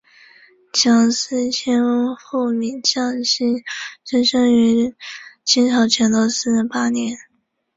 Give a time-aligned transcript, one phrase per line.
[0.73, 1.83] 蒋斯千
[2.15, 3.63] 父名蒋祈
[4.03, 4.95] 增生于
[5.45, 7.15] 清朝乾隆四十八年。